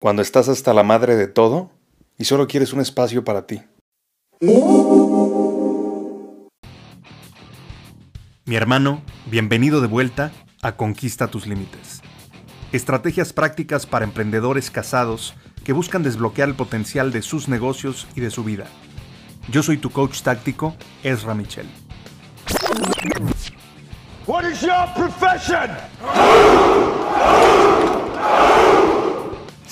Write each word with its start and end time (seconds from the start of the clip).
Cuando 0.00 0.22
estás 0.22 0.48
hasta 0.48 0.72
la 0.74 0.84
madre 0.84 1.16
de 1.16 1.26
todo 1.26 1.72
y 2.16 2.24
solo 2.24 2.46
quieres 2.46 2.72
un 2.72 2.80
espacio 2.80 3.24
para 3.24 3.46
ti. 3.48 3.62
Mi 8.44 8.54
hermano, 8.54 9.02
bienvenido 9.26 9.80
de 9.80 9.88
vuelta 9.88 10.30
a 10.62 10.76
Conquista 10.76 11.26
tus 11.26 11.48
Límites. 11.48 12.00
Estrategias 12.70 13.32
prácticas 13.32 13.86
para 13.86 14.04
emprendedores 14.04 14.70
casados 14.70 15.34
que 15.64 15.72
buscan 15.72 16.04
desbloquear 16.04 16.48
el 16.48 16.54
potencial 16.54 17.10
de 17.10 17.22
sus 17.22 17.48
negocios 17.48 18.06
y 18.14 18.20
de 18.20 18.30
su 18.30 18.44
vida. 18.44 18.66
Yo 19.50 19.64
soy 19.64 19.78
tu 19.78 19.90
coach 19.90 20.22
táctico, 20.22 20.76
Ezra 21.02 21.34
Michel. 21.34 21.66
What 24.28 24.44
is 24.44 24.60
your 24.60 24.86
profession? 24.94 25.70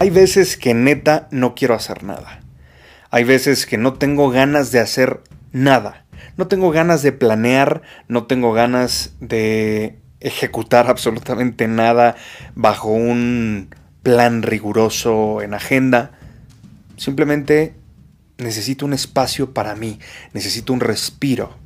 Hay 0.00 0.10
veces 0.10 0.56
que 0.56 0.74
neta 0.74 1.26
no 1.32 1.56
quiero 1.56 1.74
hacer 1.74 2.04
nada. 2.04 2.40
Hay 3.10 3.24
veces 3.24 3.66
que 3.66 3.78
no 3.78 3.94
tengo 3.94 4.30
ganas 4.30 4.70
de 4.70 4.78
hacer 4.78 5.22
nada. 5.50 6.04
No 6.36 6.46
tengo 6.46 6.70
ganas 6.70 7.02
de 7.02 7.10
planear, 7.10 7.82
no 8.06 8.26
tengo 8.26 8.52
ganas 8.52 9.14
de 9.20 9.98
ejecutar 10.20 10.86
absolutamente 10.90 11.66
nada 11.66 12.14
bajo 12.54 12.90
un 12.90 13.74
plan 14.04 14.42
riguroso 14.42 15.42
en 15.42 15.52
agenda. 15.52 16.12
Simplemente 16.96 17.74
necesito 18.36 18.86
un 18.86 18.92
espacio 18.92 19.52
para 19.52 19.74
mí, 19.74 19.98
necesito 20.32 20.72
un 20.72 20.80
respiro. 20.80 21.56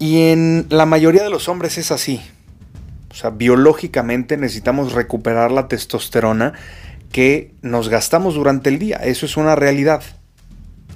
Y 0.00 0.30
en 0.32 0.66
la 0.70 0.86
mayoría 0.86 1.22
de 1.22 1.30
los 1.30 1.48
hombres 1.48 1.78
es 1.78 1.92
así. 1.92 2.20
O 3.12 3.14
sea, 3.14 3.28
biológicamente 3.28 4.38
necesitamos 4.38 4.94
recuperar 4.94 5.52
la 5.52 5.68
testosterona 5.68 6.54
que 7.12 7.52
nos 7.60 7.90
gastamos 7.90 8.34
durante 8.34 8.70
el 8.70 8.78
día. 8.78 8.96
Eso 8.96 9.26
es 9.26 9.36
una 9.36 9.54
realidad. 9.54 10.02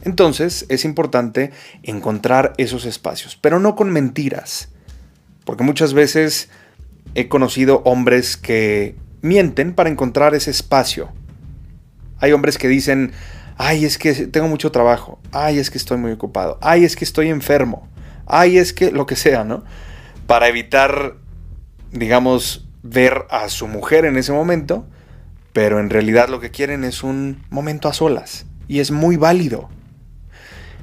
Entonces 0.02 0.64
es 0.70 0.86
importante 0.86 1.50
encontrar 1.82 2.54
esos 2.56 2.86
espacios, 2.86 3.36
pero 3.36 3.60
no 3.60 3.76
con 3.76 3.90
mentiras. 3.90 4.70
Porque 5.44 5.62
muchas 5.62 5.92
veces 5.92 6.48
he 7.14 7.28
conocido 7.28 7.82
hombres 7.84 8.38
que 8.38 8.96
mienten 9.20 9.74
para 9.74 9.90
encontrar 9.90 10.34
ese 10.34 10.50
espacio. 10.50 11.10
Hay 12.18 12.32
hombres 12.32 12.56
que 12.56 12.68
dicen, 12.68 13.12
ay, 13.58 13.84
es 13.84 13.98
que 13.98 14.14
tengo 14.14 14.48
mucho 14.48 14.72
trabajo, 14.72 15.20
ay, 15.32 15.58
es 15.58 15.70
que 15.70 15.76
estoy 15.76 15.98
muy 15.98 16.12
ocupado, 16.12 16.58
ay, 16.62 16.86
es 16.86 16.96
que 16.96 17.04
estoy 17.04 17.28
enfermo, 17.28 17.86
ay, 18.24 18.56
es 18.56 18.72
que 18.72 18.90
lo 18.90 19.04
que 19.04 19.16
sea, 19.16 19.44
¿no? 19.44 19.64
Para 20.26 20.48
evitar 20.48 21.16
digamos, 21.98 22.68
ver 22.82 23.24
a 23.30 23.48
su 23.48 23.66
mujer 23.66 24.04
en 24.04 24.16
ese 24.16 24.32
momento, 24.32 24.86
pero 25.52 25.80
en 25.80 25.90
realidad 25.90 26.28
lo 26.28 26.40
que 26.40 26.50
quieren 26.50 26.84
es 26.84 27.02
un 27.02 27.42
momento 27.50 27.88
a 27.88 27.92
solas. 27.92 28.46
Y 28.68 28.80
es 28.80 28.90
muy 28.90 29.16
válido. 29.16 29.68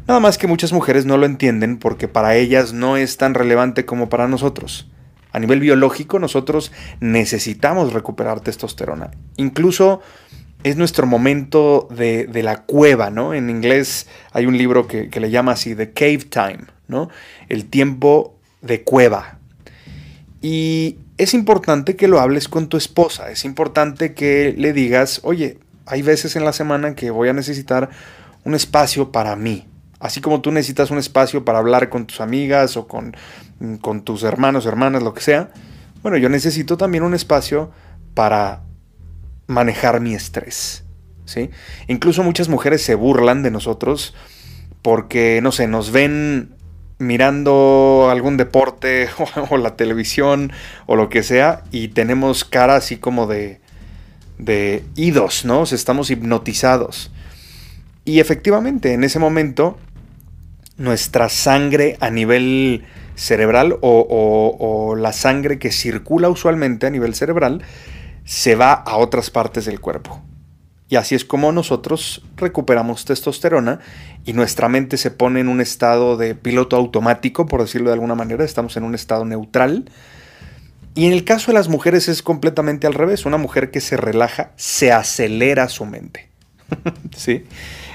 Nada 0.08 0.20
más 0.20 0.38
que 0.38 0.48
muchas 0.48 0.74
mujeres 0.74 1.06
no 1.06 1.18
lo 1.18 1.26
entienden 1.26 1.78
porque 1.78 2.08
para 2.08 2.36
ellas 2.36 2.74
no 2.74 2.98
es 2.98 3.18
tan 3.18 3.34
relevante 3.34 3.86
como 3.86 4.10
para 4.10 4.28
nosotros. 4.28 4.90
A 5.32 5.40
nivel 5.40 5.60
biológico 5.60 6.20
nosotros 6.20 6.72
necesitamos 7.00 7.94
recuperar 7.94 8.42
testosterona. 8.42 9.12
Incluso 9.38 10.02
es 10.64 10.78
nuestro 10.78 11.08
momento 11.08 11.88
de, 11.90 12.28
la 12.44 12.64
cueva, 12.64 13.10
¿no? 13.10 13.34
En 13.34 13.50
inglés 13.50 14.08
hay 14.32 14.46
un 14.46 14.58
libro 14.58 14.88
que, 14.88 15.10
que 15.10 15.20
le 15.20 15.30
llama 15.30 15.54
así, 15.54 15.76
The 15.76 15.92
Cave 15.92 16.26
Time, 16.30 16.66
¿no? 16.88 17.10
El 17.50 17.66
tiempo 17.66 18.38
de 18.62 18.84
cueva, 18.84 19.40
y 20.44 20.98
es 21.18 21.34
importante 21.34 21.96
que 21.96 22.08
lo 22.08 22.20
hables 22.20 22.48
con 22.48 22.68
tu 22.68 22.78
esposa, 22.78 23.30
es 23.30 23.46
importante 23.46 24.14
que 24.14 24.54
le 24.58 24.74
digas, 24.74 25.22
oye, 25.24 25.60
hay 25.86 26.02
veces 26.02 26.36
en 26.36 26.46
la 26.46 26.54
semana 26.54 26.96
que 26.96 27.12
voy 27.12 27.30
a 27.30 27.34
necesitar 27.34 27.90
un 28.44 28.56
espacio 28.56 29.12
para 29.12 29.36
mí. 29.36 29.68
Así 30.00 30.22
como 30.22 30.42
tú 30.42 30.52
necesitas 30.52 30.92
un 30.92 30.98
espacio 30.98 31.46
para 31.46 31.60
hablar 31.60 31.90
con 31.90 32.06
tus 32.06 32.20
amigas 32.20 32.76
o 32.76 32.88
con, 32.88 33.16
con 33.82 34.04
tus 34.04 34.24
hermanos, 34.24 34.66
hermanas, 34.66 35.04
lo 35.04 35.14
que 35.14 35.22
sea. 35.22 35.52
Bueno, 36.02 36.18
yo 36.18 36.28
necesito 36.28 36.76
también 36.76 37.04
un 37.04 37.14
espacio 37.14 37.72
para 38.14 38.64
manejar 39.48 40.02
mi 40.02 40.14
estrés. 40.14 40.84
¿sí? 41.26 41.50
Incluso 41.88 42.24
muchas 42.24 42.50
mujeres 42.50 42.82
se 42.82 42.96
burlan 42.96 43.44
de 43.44 43.52
nosotros 43.52 44.14
porque, 44.82 45.40
no 45.42 45.54
sé, 45.54 45.68
nos 45.68 45.92
ven 45.92 46.56
mirando 47.04 48.08
algún 48.10 48.38
deporte 48.38 49.10
o, 49.50 49.58
la 49.58 49.76
televisión 49.76 50.52
o 50.86 50.96
lo 50.96 51.10
que 51.10 51.24
sea 51.24 51.64
y 51.72 51.90
tenemos 51.90 52.46
cara 52.46 52.76
así 52.76 52.98
como 52.98 53.28
de, 53.28 53.60
idos, 54.96 55.46
¿no? 55.46 55.64
estamos 55.64 56.10
hipnotizados. 56.10 57.12
Y 58.06 58.20
efectivamente, 58.20 58.94
en 58.94 59.04
ese 59.04 59.20
momento, 59.20 59.78
nuestra 60.78 61.30
sangre 61.30 61.98
a 62.02 62.10
nivel 62.10 62.84
cerebral 63.16 63.78
o, 63.82 64.58
o, 64.60 64.96
la 64.96 65.14
sangre 65.14 65.60
que 65.60 65.72
circula 65.72 66.30
usualmente 66.30 66.88
a 66.88 66.90
nivel 66.90 67.16
cerebral 67.16 67.62
se 68.26 68.56
va 68.56 68.74
a 68.74 68.98
otras 68.98 69.30
partes 69.30 69.66
del 69.66 69.80
cuerpo. 69.80 70.22
Y 70.94 70.96
así 70.96 71.16
es 71.16 71.26
como 71.26 71.52
nosotros 71.52 72.22
recuperamos 72.38 73.04
testosterona 73.04 73.80
y 74.26 74.34
nuestra 74.34 74.70
mente 74.70 74.98
se 74.98 75.10
pone 75.10 75.40
en 75.40 75.48
un 75.48 75.60
estado 75.60 76.18
de 76.18 76.36
piloto 76.36 76.76
automático, 76.76 77.48
por 77.48 77.62
decirlo 77.62 77.90
de 77.90 77.96
alguna 77.96 78.14
manera, 78.14 78.46
estamos 78.46 78.78
en 78.78 78.84
un 78.84 78.94
estado 78.94 79.26
neutral. 79.26 79.90
Y 80.94 81.08
en 81.08 81.14
el 81.14 81.24
caso 81.24 81.48
de 81.48 81.56
las 81.56 81.68
mujeres 81.68 82.10
es 82.10 82.22
completamente 82.22 82.86
al 82.86 82.94
revés. 82.94 83.26
Una 83.26 83.40
mujer 83.40 83.72
que 83.72 83.82
se 83.82 83.98
relaja, 83.98 84.52
se 84.56 84.92
acelera 84.92 85.68
su 85.68 85.88
mente. 85.88 86.30
¿Sí? 87.18 87.44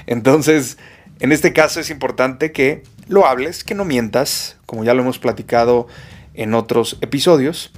Entonces, 0.05 0.77
en 1.21 1.31
este 1.31 1.53
caso 1.53 1.79
es 1.79 1.91
importante 1.91 2.51
que 2.51 2.83
lo 3.07 3.25
hables, 3.25 3.63
que 3.63 3.75
no 3.75 3.85
mientas, 3.85 4.57
como 4.65 4.83
ya 4.83 4.93
lo 4.93 5.03
hemos 5.03 5.19
platicado 5.19 5.87
en 6.33 6.53
otros 6.53 6.97
episodios, 6.99 7.71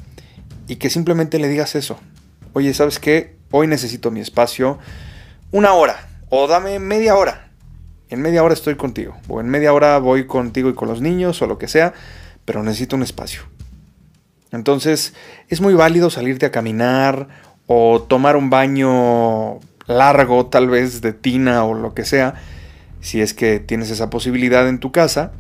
y 0.68 0.78
que 0.78 0.90
simplemente 0.90 1.38
le 1.38 1.48
digas 1.48 1.76
eso. 1.76 2.00
Oye, 2.54 2.74
¿sabes 2.74 2.98
qué? 2.98 3.36
Hoy 3.52 3.68
necesito 3.68 4.10
mi 4.10 4.20
espacio 4.22 4.80
una 5.52 5.74
hora 5.74 6.08
o 6.30 6.48
dame 6.48 6.80
media 6.80 7.16
hora. 7.16 7.50
En 8.10 8.22
media 8.22 8.44
hora 8.44 8.54
estoy 8.54 8.76
contigo. 8.76 9.18
O 9.28 9.40
en 9.42 9.50
media 9.50 9.74
hora 9.74 9.98
voy 10.00 10.26
contigo 10.26 10.70
y 10.70 10.74
con 10.74 10.88
los 10.88 11.02
niños 11.02 11.42
o 11.42 11.48
lo 11.48 11.58
que 11.58 11.68
sea, 11.68 11.94
pero 12.46 12.64
necesito 12.64 12.96
un 12.96 13.04
espacio. 13.04 13.44
Entonces 14.52 15.14
es 15.50 15.62
muy 15.62 15.74
válido 15.74 16.10
salirte 16.10 16.46
a 16.46 16.52
caminar 16.52 17.28
o 17.68 18.02
tomar 18.02 18.36
un 18.36 18.50
baño 18.50 19.60
largo, 19.88 20.48
tal 20.48 20.70
vez 20.70 21.02
de 21.02 21.14
tina 21.14 21.64
o 21.64 21.74
lo 21.74 21.94
que 21.94 22.06
sea, 22.06 22.36
si 23.02 23.22
es 23.22 23.34
que 23.34 23.60
tienes 23.60 23.90
esa 23.90 24.10
posibilidad 24.10 24.68
en 24.68 24.80
tu 24.80 24.92
casa. 24.92 25.32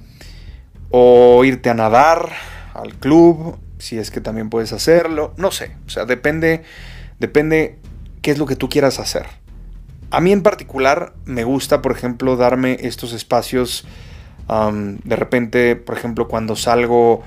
O 0.89 1.43
irte 1.45 1.69
a 1.69 1.73
nadar 1.73 2.33
al 2.73 2.95
club, 2.95 3.57
si 3.79 3.97
es 3.97 4.11
que 4.11 4.19
también 4.19 4.49
puedes 4.49 4.73
hacerlo. 4.73 5.33
No 5.37 5.51
sé, 5.51 5.71
o 5.87 5.89
sea, 5.89 6.05
depende, 6.05 6.63
depende 7.19 7.79
qué 8.21 8.31
es 8.31 8.37
lo 8.37 8.45
que 8.45 8.57
tú 8.57 8.67
quieras 8.67 8.99
hacer. 8.99 9.25
A 10.11 10.19
mí 10.19 10.33
en 10.33 10.43
particular 10.43 11.13
me 11.25 11.45
gusta, 11.45 11.81
por 11.81 11.93
ejemplo, 11.93 12.35
darme 12.35 12.77
estos 12.81 13.13
espacios 13.13 13.85
de 14.49 15.15
repente, 15.15 15.77
por 15.77 15.95
ejemplo, 15.95 16.27
cuando 16.27 16.57
salgo 16.57 17.21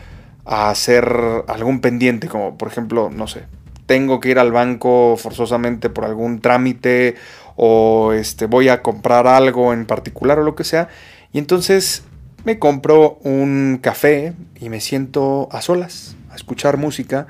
a 0.45 0.69
hacer 0.69 1.11
algún 1.49 1.81
pendiente, 1.81 2.29
como 2.29 2.59
por 2.59 2.69
ejemplo, 2.69 3.09
no 3.11 3.27
sé, 3.27 3.47
tengo 3.87 4.21
que 4.21 4.29
ir 4.29 4.39
al 4.39 4.53
banco 4.53 5.17
forzosamente 5.17 5.89
por 5.89 6.05
algún 6.05 6.41
trámite 6.41 7.15
o 7.57 8.13
este, 8.13 8.45
voy 8.45 8.69
a 8.69 8.83
comprar 8.83 9.27
algo 9.27 9.73
en 9.73 9.87
particular 9.87 10.39
o 10.39 10.43
lo 10.43 10.55
que 10.55 10.65
sea, 10.65 10.89
y 11.33 11.39
entonces 11.39 12.03
me 12.45 12.59
compro 12.59 13.19
un 13.23 13.79
café 13.81 14.35
y 14.61 14.69
me 14.69 14.83
siento 14.83 15.49
a 15.51 15.63
solas 15.63 16.17
a 16.31 16.37
escuchar 16.37 16.77
música 16.77 17.27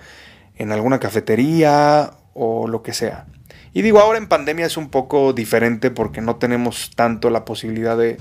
en 0.57 0.73
alguna 0.73 0.99
cafetería 0.99 2.15
o 2.33 2.67
lo 2.67 2.83
que 2.83 2.93
sea. 2.93 3.27
Y 3.75 3.83
digo, 3.83 3.99
ahora 3.99 4.19
en 4.19 4.29
pandemia 4.29 4.67
es 4.67 4.77
un 4.77 4.89
poco 4.89 5.33
diferente 5.33 5.91
porque 5.91 6.21
no 6.21 6.37
tenemos 6.37 6.93
tanto 6.95 7.29
la 7.29 7.45
posibilidad 7.45 7.99
de, 7.99 8.17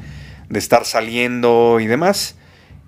estar 0.54 0.84
saliendo 0.84 1.80
y 1.80 1.88
demás. 1.88 2.36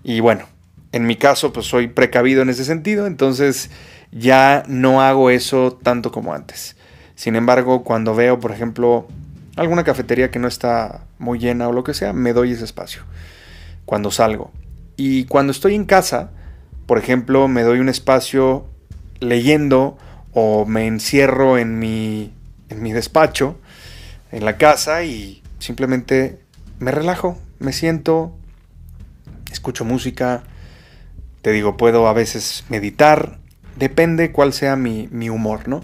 Y 0.03 0.19
bueno, 0.19 0.45
En 0.91 1.05
mi 1.07 1.17
caso, 1.17 1.51
pues 1.51 1.65
soy 1.65 1.87
precavido 1.87 2.41
en 2.41 2.49
ese 2.49 2.63
sentido, 2.63 3.05
entonces 3.05 3.69
ya 4.13 4.63
no 4.67 5.01
hago 5.01 5.29
eso 5.29 5.77
tanto 5.83 6.09
como 6.09 6.33
antes. 6.33 6.77
Sin 7.15 7.35
embargo, 7.35 7.83
cuando 7.83 8.15
veo, 8.15 8.39
por 8.39 8.53
ejemplo, 8.53 9.05
alguna 9.57 9.83
cafetería 9.83 10.31
que 10.31 10.39
no 10.39 10.47
está 10.47 11.01
muy 11.19 11.37
llena 11.37 11.67
o 11.67 11.73
lo 11.73 11.83
que 11.83 11.93
sea, 11.93 12.13
me 12.13 12.31
doy 12.31 12.51
ese 12.53 12.63
espacio 12.63 13.03
cuando 13.83 14.09
salgo. 14.09 14.51
Y 14.95 15.25
cuando 15.25 15.51
estoy 15.51 15.75
en 15.75 15.83
casa, 15.83 16.31
por 16.85 16.97
ejemplo, 16.97 17.49
me 17.49 17.63
doy 17.63 17.79
un 17.79 17.89
espacio 17.89 18.65
leyendo 19.19 19.97
o 20.33 20.65
me 20.65 20.87
encierro 20.87 21.57
en 21.57 21.77
mi, 21.79 22.31
en 22.69 22.81
mi 22.81 22.93
despacho, 22.93 23.59
en 24.31 24.45
la 24.45 24.57
casa 24.57 25.03
y 25.03 25.41
simplemente 25.59 26.39
me 26.79 26.91
relajo, 26.91 27.37
me 27.59 27.73
siento, 27.73 28.35
escucho 29.51 29.85
música, 29.85 30.43
te 31.41 31.51
digo, 31.51 31.77
puedo 31.77 32.07
a 32.07 32.13
veces 32.13 32.65
meditar, 32.69 33.39
depende 33.77 34.31
cuál 34.31 34.53
sea 34.53 34.75
mi, 34.75 35.07
mi 35.11 35.29
humor, 35.29 35.67
¿no? 35.67 35.81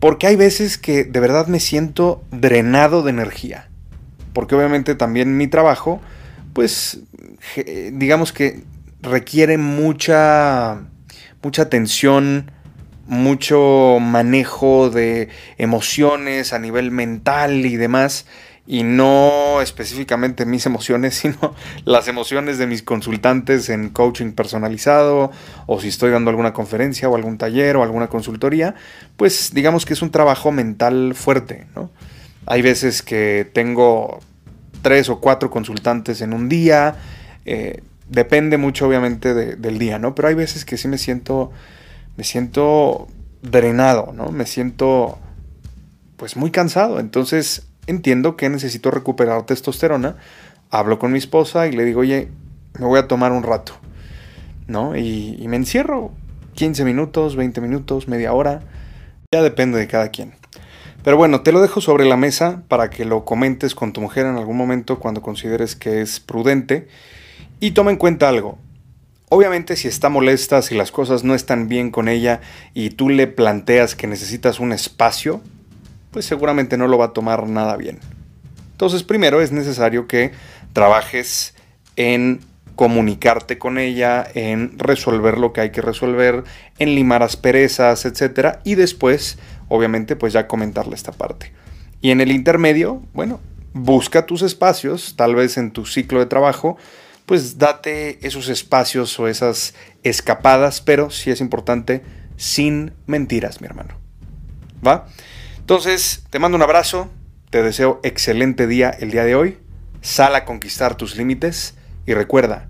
Porque 0.00 0.26
hay 0.26 0.36
veces 0.36 0.78
que 0.78 1.04
de 1.04 1.20
verdad 1.20 1.46
me 1.46 1.60
siento 1.60 2.24
drenado 2.30 3.02
de 3.02 3.10
energía. 3.10 3.68
Porque 4.32 4.54
obviamente 4.54 4.94
también 4.94 5.36
mi 5.36 5.46
trabajo, 5.46 6.00
pues, 6.52 7.00
digamos 7.92 8.32
que 8.32 8.64
requiere 9.00 9.58
mucha, 9.58 10.82
mucha 11.42 11.62
atención, 11.62 12.50
mucho 13.06 13.98
manejo 14.00 14.90
de 14.90 15.28
emociones 15.58 16.52
a 16.52 16.58
nivel 16.58 16.90
mental 16.90 17.66
y 17.66 17.76
demás 17.76 18.26
y 18.66 18.84
no 18.84 19.60
específicamente 19.60 20.46
mis 20.46 20.66
emociones, 20.66 21.14
sino 21.22 21.54
las 21.84 22.08
emociones 22.08 22.58
de 22.58 22.66
mis 22.66 22.82
consultantes 22.82 23.68
en 23.68 23.88
coaching 23.90 24.32
personalizado 24.32 25.30
o 25.66 25.80
si 25.80 25.88
estoy 25.88 26.10
dando 26.10 26.30
alguna 26.30 26.52
conferencia 26.52 27.08
o 27.08 27.16
algún 27.16 27.38
taller 27.38 27.76
o 27.76 27.82
alguna 27.82 28.08
consultoría, 28.08 28.74
pues 29.16 29.52
digamos 29.52 29.84
que 29.84 29.94
es 29.94 30.02
un 30.02 30.10
trabajo 30.10 30.52
mental 30.52 31.14
fuerte, 31.14 31.66
¿no? 31.74 31.90
Hay 32.46 32.62
veces 32.62 33.02
que 33.02 33.48
tengo 33.52 34.20
tres 34.82 35.08
o 35.08 35.20
cuatro 35.20 35.50
consultantes 35.50 36.20
en 36.22 36.32
un 36.32 36.48
día, 36.48 36.96
eh, 37.44 37.82
depende 38.08 38.58
mucho 38.58 38.86
obviamente 38.86 39.32
del 39.32 39.78
día, 39.78 39.98
¿no? 39.98 40.14
Pero 40.14 40.28
hay 40.28 40.34
veces 40.34 40.64
que 40.64 40.76
sí 40.76 40.88
me 40.88 40.98
siento, 40.98 41.52
me 42.16 42.24
siento 42.24 43.08
drenado, 43.42 44.12
¿no? 44.14 44.30
Me 44.30 44.46
siento 44.46 45.18
pues 46.16 46.36
muy 46.36 46.50
cansado, 46.50 47.00
entonces 47.00 47.66
entiendo 47.86 48.36
que 48.36 48.48
necesito 48.48 48.90
recuperar 48.90 49.44
testosterona, 49.44 50.16
hablo 50.70 50.98
con 50.98 51.12
mi 51.12 51.18
esposa 51.18 51.66
y 51.66 51.72
le 51.72 51.84
digo, 51.84 52.00
oye, 52.00 52.28
me 52.78 52.86
voy 52.86 52.98
a 52.98 53.08
tomar 53.08 53.32
un 53.32 53.42
rato, 53.42 53.74
¿no? 54.66 54.96
Y, 54.96 55.44
me 55.48 55.56
encierro 55.56 56.12
15 56.54 56.84
minutos, 56.84 57.36
20 57.36 57.60
minutos, 57.60 58.08
media 58.08 58.32
hora, 58.32 58.60
ya 59.32 59.42
depende 59.42 59.78
de 59.78 59.88
cada 59.88 60.10
quien. 60.10 60.34
Pero 61.02 61.16
bueno, 61.16 61.40
te 61.40 61.50
lo 61.50 61.60
dejo 61.60 61.80
sobre 61.80 62.04
la 62.04 62.16
mesa 62.16 62.62
para 62.68 62.88
que 62.88 63.04
lo 63.04 63.24
comentes 63.24 63.74
con 63.74 63.92
tu 63.92 64.00
mujer 64.00 64.26
en 64.26 64.36
algún 64.36 64.56
momento 64.56 65.00
cuando 65.00 65.20
consideres 65.20 65.74
que 65.74 66.00
es 66.00 66.20
prudente. 66.20 66.86
Y 67.58 67.72
toma 67.72 67.90
en 67.90 67.96
cuenta 67.96 68.28
algo. 68.28 68.58
Obviamente 69.34 69.76
si 69.76 69.88
está 69.88 70.10
molesta, 70.10 70.60
si 70.60 70.74
las 70.74 70.92
cosas 70.92 71.24
no 71.24 71.34
están 71.34 71.66
bien 71.66 71.90
con 71.90 72.10
ella 72.10 72.42
y 72.74 72.90
tú 72.90 73.08
le 73.08 73.26
planteas 73.26 73.96
que 73.96 74.06
necesitas 74.06 74.60
un 74.60 74.72
espacio, 74.74 75.40
pues 76.10 76.26
seguramente 76.26 76.76
no 76.76 76.86
lo 76.86 76.98
va 76.98 77.06
a 77.06 77.12
tomar 77.14 77.48
nada 77.48 77.78
bien. 77.78 77.98
Entonces, 78.72 79.04
primero 79.04 79.40
es 79.40 79.50
necesario 79.50 80.06
que 80.06 80.32
trabajes 80.74 81.54
en 81.96 82.40
comunicarte 82.76 83.56
con 83.56 83.78
ella, 83.78 84.22
en 84.34 84.78
resolver 84.78 85.38
lo 85.38 85.54
que 85.54 85.62
hay 85.62 85.70
que 85.70 85.80
resolver, 85.80 86.44
en 86.78 86.94
limar 86.94 87.22
asperezas, 87.22 88.04
etc. 88.04 88.58
Y 88.64 88.74
después, 88.74 89.38
obviamente, 89.68 90.14
pues 90.14 90.34
ya 90.34 90.46
comentarle 90.46 90.94
esta 90.94 91.12
parte. 91.12 91.54
Y 92.02 92.10
en 92.10 92.20
el 92.20 92.32
intermedio, 92.32 93.00
bueno, 93.14 93.40
busca 93.72 94.26
tus 94.26 94.42
espacios, 94.42 95.16
tal 95.16 95.34
vez 95.34 95.56
en 95.56 95.70
tu 95.70 95.86
ciclo 95.86 96.18
de 96.18 96.26
trabajo, 96.26 96.76
pues 97.26 97.58
date 97.58 98.26
esos 98.26 98.48
espacios 98.48 99.18
o 99.18 99.28
esas 99.28 99.74
escapadas, 100.02 100.80
pero 100.80 101.10
sí 101.10 101.30
es 101.30 101.40
importante, 101.40 102.02
sin 102.36 102.92
mentiras, 103.06 103.60
mi 103.60 103.66
hermano. 103.66 103.98
¿Va? 104.86 105.06
Entonces, 105.58 106.24
te 106.30 106.38
mando 106.38 106.56
un 106.56 106.62
abrazo, 106.62 107.10
te 107.50 107.62
deseo 107.62 108.00
excelente 108.02 108.66
día 108.66 108.90
el 108.90 109.10
día 109.10 109.24
de 109.24 109.34
hoy, 109.34 109.58
sal 110.00 110.34
a 110.34 110.44
conquistar 110.44 110.96
tus 110.96 111.16
límites 111.16 111.74
y 112.06 112.14
recuerda, 112.14 112.68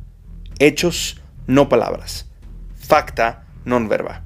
hechos, 0.58 1.22
no 1.46 1.68
palabras, 1.68 2.30
facta, 2.74 3.46
non 3.64 3.88
verba. 3.88 4.22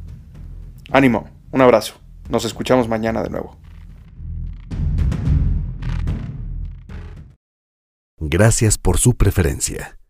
Ánimo, 0.91 1.31
un 1.53 1.61
abrazo, 1.63 2.01
nos 2.29 2.45
escuchamos 2.45 2.89
mañana 2.89 3.23
de 3.23 3.31
nuevo. 3.31 3.57
Gracias 8.19 8.79
por 8.79 8.99
su 8.99 9.15
preferencia. 9.15 9.99